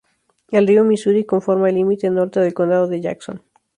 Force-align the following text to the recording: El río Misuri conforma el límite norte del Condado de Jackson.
El 0.49 0.65
río 0.65 0.83
Misuri 0.83 1.25
conforma 1.25 1.69
el 1.69 1.75
límite 1.75 2.09
norte 2.09 2.39
del 2.39 2.55
Condado 2.55 2.87
de 2.87 3.01
Jackson. 3.01 3.43